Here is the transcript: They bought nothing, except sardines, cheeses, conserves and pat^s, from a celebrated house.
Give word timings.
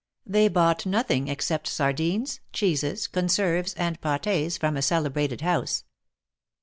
They 0.25 0.47
bought 0.47 0.87
nothing, 0.87 1.27
except 1.27 1.67
sardines, 1.67 2.39
cheeses, 2.51 3.05
conserves 3.05 3.75
and 3.75 4.01
pat^s, 4.01 4.59
from 4.59 4.75
a 4.75 4.81
celebrated 4.81 5.41
house. 5.41 5.83